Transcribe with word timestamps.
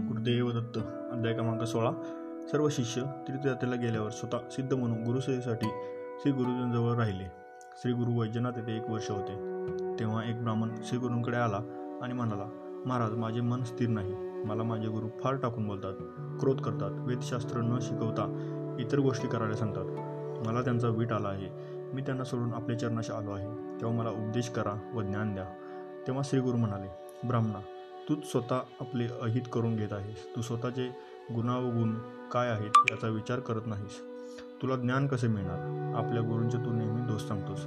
गुरुदेव 0.00 0.50
दत्त 0.50 0.78
अध्याय 1.12 1.34
क्रमांक 1.34 1.62
सोळा. 1.62 1.90
सर्व 2.52 2.68
शिष्य 2.68 3.02
तीर्थयात्रेला 3.02 3.76
गेल्यावर 3.76 4.10
स्वतः 4.10 4.38
सिद्ध 4.50 4.74
म्हणून 4.74 5.04
गुरुसेवेसाठी 5.04 5.66
श्री 6.20 6.32
गुरुजींजवळ 6.32 6.96
राहिले. 6.96 7.24
श्री 7.76 7.92
गुरु 7.92 8.20
वैजनाथ 8.20 8.52
येथे 8.56 8.76
एक 8.76 8.90
वर्ष 8.90 9.10
होते. 9.10 9.34
तेव्हा 9.98 10.24
एक 10.24 10.42
ब्राह्मण 10.42 10.68
श्री 10.82 10.98
गुरूंकडे 10.98 11.36
आला 11.36 11.56
आणि 12.02 12.14
म्हणाला 12.14 12.44
महाराज 12.86 13.12
माझे 13.12 13.40
मन 13.40 13.62
स्थिर 13.62 13.88
नाही. 13.88 14.14
मला 14.44 14.62
माझे 14.62 14.88
गुरु 14.88 15.08
फार 15.20 15.36
टाकून 15.36 15.66
बोलतात 15.66 15.94
क्रोध 16.40 16.60
करतात 16.60 16.90
वेदशास्त्र 16.92 17.60
न 17.60 17.78
शिकवता 17.82 18.26
इतर 18.80 18.98
गोष्टी 18.98 19.28
करायला 19.28 19.54
सांगतात. 19.54 19.86
मला 20.48 20.62
त्यांचा 20.62 20.88
वीट 20.88 21.12
आला 21.12 21.28
आहे. 21.28 21.48
मी 21.94 22.02
त्यांना 22.02 22.24
सोडून 22.24 22.54
आपल्या 22.54 22.78
चरणाशी 22.78 23.12
आलो 23.12 23.30
आहे. 23.30 23.46
तेव्हा 23.80 23.96
मला 23.96 24.10
उपदेश 24.10 24.48
करा 24.48 24.92
व 24.94 25.00
ज्ञान 25.00 25.34
द्या. 25.34 25.44
तेव्हा 26.06 26.22
श्री 26.24 26.40
गुरु 26.40 26.56
म्हणाले 26.56 26.88
ब्राह्मणा 27.28 27.58
तूच 28.08 28.30
स्वतः 28.30 28.58
आपले 28.80 29.06
अहित 29.22 29.42
करून 29.52 29.76
घेत 29.76 29.92
आहेस. 29.92 30.36
तू 30.36 30.42
स्वतःचे 30.42 30.88
गुणावगुण 31.34 31.94
काय 32.32 32.48
आहेत 32.48 32.70
याचा 32.90 33.08
विचार 33.08 33.40
करत 33.40 33.60
नाहीस. 33.66 34.00
तुला 34.62 34.76
ज्ञान 34.76 35.06
कसे 35.06 35.28
मिळणार? 35.28 35.92
आपल्या 35.96 36.22
गुरूंचे 36.22 36.58
तू 36.58 36.72
नेहमी 36.72 37.00
दोष 37.00 37.22
सांगतोस. 37.22 37.58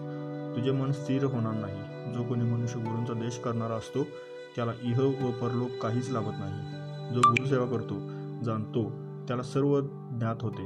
तुझे 0.55 0.71
मन 0.71 0.91
स्थिर 0.91 1.23
होणार 1.23 1.53
नाही. 1.53 2.13
जो 2.13 2.23
कोणी 2.23 2.51
मनुष्य 2.51 2.79
गुरूंचा 2.79 3.13
देश 3.13 3.39
करणारा 3.39 3.75
असतो 3.75 4.03
त्याला 4.55 4.71
इह 4.81 4.99
व 4.99 5.31
परलोक 5.31 5.69
काहीच 5.81 6.09
लागत 6.09 6.35
नाही. 6.39 6.77
जो 7.13 7.19
गुरुसेवा 7.19 7.65
करतो 7.65 7.93
जाणतो 8.43 8.89
त्याला 9.27 9.43
सर्व 9.43 9.81
ज्ञात 9.81 10.35
होते. 10.41 10.63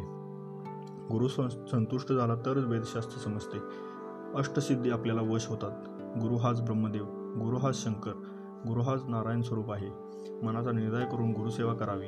गुरु 1.14 1.28
सं 1.28 1.50
संतुष्ट 1.72 2.14
झाला 2.14 2.36
तरच 2.36 2.64
वेदशास्त्र 2.64 3.20
समजते. 3.20 3.58
अष्टसिद्धी 4.36 4.90
आपल्याला 4.90 5.22
वश 5.22 5.48
होतात. 5.48 5.72
गुरु 6.22 6.36
हाच 6.36 6.62
ब्रह्मदेव. 6.62 7.04
गुरु 7.44 7.58
हाच 7.58 7.84
शंकर. 7.84 8.12
गुरु 8.68 8.82
हाच 8.82 9.04
नारायण 9.08 9.42
स्वरूप 9.42 9.72
आहे. 9.72 9.88
मनाचा 10.46 10.72
निर्णय 10.72 11.05
करून 11.05 11.32
गुरुसेवा 11.32 11.74
करावी. 11.74 12.08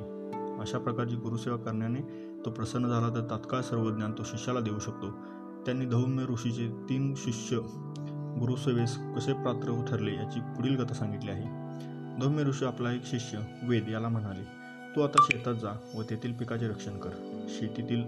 अशा 0.61 0.77
प्रकारची 0.77 1.15
गुरुसेवा 1.15 1.57
करण्याने 1.57 1.99
तो 2.45 2.51
प्रसन्न 2.51 2.87
झाला 2.87 3.09
तर 3.09 3.27
तात्काळ 3.29 3.61
सर्व 3.61 3.89
ज्ञान 3.91 4.11
तो 4.11 4.23
शिष्याला 4.23 4.59
देऊ 4.59 4.79
शकतो. 4.79 5.11
त्यांनी 5.65 5.85
धौम्य 5.85 6.23
ऋषीचे 6.23 6.69
तीन 6.89 7.13
शिष्य 7.17 7.57
गुरुसेवेस 8.39 8.97
कसे 9.15 9.33
पात्र 9.33 9.85
ठरले 9.87 10.15
याची 10.15 10.39
पुढील 10.39 10.83
कथा 10.83 10.93
सांगितली 10.93 11.31
आहे. 11.31 11.63
धौम्य 12.21 12.43
ऋषी 12.43 12.65
आपला 12.65 12.91
एक 12.91 13.05
शिष्य 13.05 13.39
वेद 13.67 13.89
याला 13.89 14.07
म्हणाले 14.07 14.43
तू 14.95 15.01
आता 15.01 15.27
शेतात 15.31 15.55
जा 15.55 15.77
व 15.95 16.01
तेथील 16.01 16.33
पिकाचे 16.33 16.67
रक्षण 16.67 16.97
कर. 16.97 17.09
शेतीतील 17.49 18.03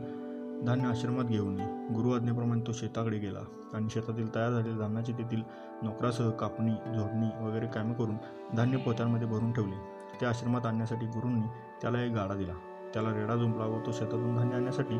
धान्य 0.64 0.88
आश्रमात 0.88 1.23
घेऊन 1.23 1.59
ये. 1.59 1.66
गुरु 1.94 2.11
आज्ञेप्रमाणे 2.11 2.61
तो 2.67 2.72
शेताकडे 2.73 3.17
गेला. 3.17 3.39
आणि 3.73 3.89
शेतातील 3.89 4.36
तयार 4.36 4.52
झालेल्या 4.52 4.78
धान्याचे 4.78 5.14
तेथील 5.14 5.42
नोकरासह 5.84 6.30
कापणी 6.30 6.72
झोडणी 6.72 7.45
वगैरे 7.45 7.67
कामे 7.67 7.94
करून 7.94 8.16
धान्य 8.56 8.78
पोत्यांमध्ये 8.78 9.28
भरून 9.28 9.52
ठेवले. 9.52 9.95
ते 10.22 10.25
आश्रमात 10.25 10.66
आणण्यासाठी 10.66 11.06
गुरूंनी 11.06 11.47
त्याला 11.81 12.02
एक 12.02 12.12
गाडा 12.12 12.34
दिला. 12.34 12.53
त्याला 12.94 13.09
रेडा 13.09 13.36
जुंपला 13.36 13.66
व 13.66 13.80
तो 13.86 13.92
शेतातून 13.92 14.36
धान्य 14.36 14.56
आणण्यासाठी 14.56 14.95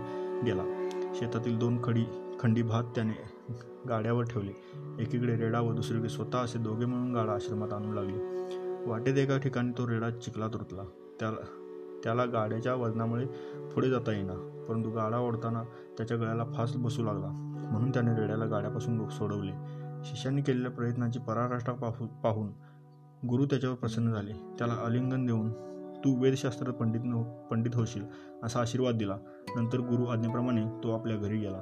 गेला. 0.46 0.90
शेतातील 1.16 1.58
दोन 1.58 1.80
खडी 1.84 2.06
खंडी 2.40 2.62
भात 2.62 2.84
त्याने 2.84 3.14
गाड्यावर 3.90 4.24
ठेवले. 4.24 4.52
एकीकडे 5.00 5.36
रेडा 5.36 5.62
व 5.62 5.74
दुसरीकडे 5.74 6.10
स्वतः 6.10 6.38
असे 6.38 6.58
दोघे 6.58 6.86
म्हणून 6.86 7.14
गाडा 7.14 7.34
आश्रमात 7.34 7.74
आणू 7.74 7.94
लागले. 7.94 8.46
वाटेत 8.86 9.18
एका 9.18 9.38
ठिकाणी 9.38 9.72
तो 9.78 9.88
रेडा 9.88 10.10
चिखलात 10.10 10.50
रुतला 10.54 10.84
त्याला 11.20 11.46
त्याला 12.04 12.26
गाड्याच्या 12.26 12.76
वजनामुळे 12.76 13.26
पुढे 13.76 13.90
जाता 13.90 14.12
येईना. 14.12 14.55
परंतु 14.70 14.90
गाडा 14.90 15.18
ओढताना 15.18 15.64
त्याच्या 15.98 16.18
गळ्याला 16.18 16.46
फास 16.54 16.76
बसू 16.76 17.04
लागला. 17.04 17.28
म्हणून 17.72 17.90
त्याने 17.90 18.16
रेड्याला 18.16 18.46
गाड्यापासून 18.46 19.10
सोडवले. 19.10 19.52
शिष्यांनी 20.04 20.42
केलेल्या 20.42 20.72
प्रयत्नाची 20.72 21.20
पराकाष्ठा 21.20 21.72
पाहू 21.72 22.08
पाहून 22.08 22.50
गुरु 23.28 23.46
त्याच्यावर 23.46 23.76
प्रसन्न 23.76 24.12
झाले. 24.12 24.34
त्याला 24.34 24.74
आलिंगन 24.74 25.26
देऊन 25.26 25.52
तू 25.98 26.22
वेदशास्त्र 26.22 26.72
पंडित 26.72 27.02
न 27.04 27.24
पंडित 27.52 27.76
होशील 27.76 28.04
असा 28.44 28.60
आशीर्वाद 28.60 28.96
दिला. 28.96 29.18
नंतर 29.56 29.78
गुरु 29.78 30.06
आज्ञेप्रमाणे 30.06 30.66
तो 30.84 30.92
आपल्या 30.92 31.18
घरी 31.18 31.38
गेला. 31.38 31.58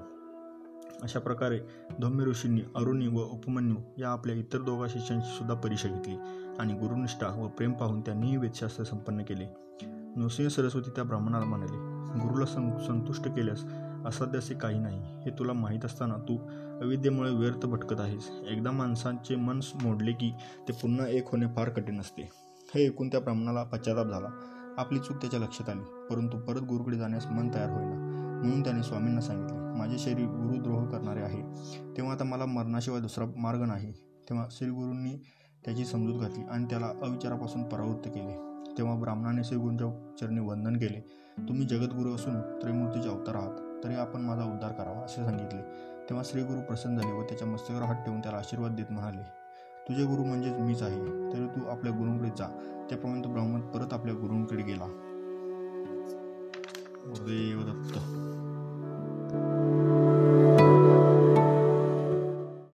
अशा 1.03 1.19
प्रकारे 1.19 1.59
धौम्य 2.01 2.25
ऋषींनी 2.25 2.61
अरुणी 2.75 3.07
व 3.07 3.17
उपमन्यू 3.17 3.75
या 3.97 4.09
आपल्या 4.09 4.35
इतर 4.35 4.57
दोघा 4.57 4.87
शिष्यांची 4.89 5.37
सुद्धा 5.37 5.55
परीक्षा 5.55 5.89
घेतली 5.89 6.15
आणि 6.59 6.73
गुरुनिष्ठा 6.73 7.43
व 7.43 7.47
प्रेम 7.47 7.71
पाहून 7.71 8.01
त्यांनीही 8.01 8.37
वेदशास्त्र 8.37 8.83
संपन्न 8.83 9.21
केले. 9.21 9.45
नृसिंह 10.15 10.49
सरस्वती 10.49 10.89
त्या 10.89 11.03
ब्राह्मणाला 11.03 11.45
म्हणाले 11.45 11.92
गुरुला 12.13 12.45
सं 12.45 12.77
संतुष्ट 12.87 13.27
केल्यास 13.27 13.63
असाध्य 14.05 14.39
असे 14.39 14.53
काही 14.53 14.79
नाही. 14.79 14.99
हे 14.99 15.29
तुला 15.39 15.53
माहीत 15.53 15.85
असताना 15.85 16.15
तू 16.17 16.37
अविद्येमुळे 16.83 17.31
व्यर्थ 17.31 17.65
भटकत 17.65 17.99
आहेस. 17.99 18.29
एकदा 18.49 18.71
माणसांचे 18.71 19.35
मन 19.35 19.59
मोडले 19.81 20.11
की 20.11 20.33
ते 20.67 20.73
पुन्हा 20.73 21.07
एक 21.07 21.27
होणे 21.27 21.47
फार 21.47 21.69
कठीण 21.69 21.99
असते. 21.99 22.29
हे 22.75 22.85
ऐकून 22.87 23.07
त्या 23.07 23.19
ब्राह्मणाला 23.19 23.63
पश्चाताप 23.63 24.05
झाला. 24.05 24.27
आपली 24.77 24.99
चूक 24.99 25.17
त्याच्या 25.17 25.39
लक्षात 25.39 25.69
आली 25.69 26.07
परंतु 26.09 26.37
परत 26.37 26.61
गुरुकडे 26.61 26.97
जाण्यास 26.97 27.25
मन 27.27 27.49
तयार 27.53 27.69
होईना 27.69 27.95
म्हणून 28.43 28.63
त्याने 28.63 28.83
स्वामींना 28.83 29.21
सांगितले 29.21 29.57
माझे 29.79 29.97
शरीर 29.97 30.25
गुरुद्रोह 30.25 30.85
करणारे 30.85 31.21
आहे. 31.21 31.41
तेव्हा 31.97 32.13
आता 32.13 32.23
मला 32.23 32.45
मरणाशिवाय 32.45 33.01
दुसरा 33.01 33.25
मार्ग 33.37 33.61
नाही. 33.61 33.91
तेव्हा 34.29 34.45
श्रीगुरूंनी 34.51 35.23
त्याची 35.65 35.85
समजूत 35.85 36.21
घातली 36.21 36.43
आणि 36.43 36.65
त्याला 36.65 36.85
अविचारापासून 36.85 37.63
परावृत्त 37.63 38.07
केले. 38.07 38.52
तेव्हा 38.77 38.95
ब्राह्मणाने 38.95 39.43
श्रीगुरूंच्या 39.43 39.87
चरणी 40.19 40.39
वंदन 40.39 40.77
केले. 40.77 40.99
तुम्ही 41.47 41.67
जगद्गुरू 41.67 42.15
असून 42.15 42.41
त्रिमूर्तीचे 42.61 43.09
अवतार 43.09 43.35
आहात 43.35 43.83
तरी 43.83 43.95
आपण 43.95 44.21
माझा 44.21 44.43
उद्धार 44.43 44.71
करावा 44.71 45.05
असे 45.05 45.23
सांगितले. 45.25 45.61
तेव्हा 46.09 46.23
श्रीगुरू 46.25 46.61
प्रसन्न 46.61 46.97
झाले 46.97 47.13
व 47.13 47.23
त्याच्या 47.23 47.47
मस्तकावर 47.47 47.83
हात 47.83 48.03
ठेवून 48.05 48.19
त्याला 48.19 48.37
आशीर्वाद 48.37 48.71
देत 48.71 48.91
म्हणाले 48.91 49.21
तुझे 49.89 50.05
गुरु 50.05 50.23
म्हणजेच 50.23 50.53
मीच 50.53 50.81
आहे 50.81 50.99
तरी 51.33 51.47
तू 51.47 51.65
आपल्या 51.65 51.93
गुरूंकडे 51.93 52.29
जा. 52.29 52.47
त्याप्रमाणे 52.89 53.23
तो 53.23 53.29
ब्राह्मण 53.29 53.61
परत 53.61 53.93
आपल्या 53.93 54.15
गुरूंकडे 54.15 54.63
गेला. 54.63 54.85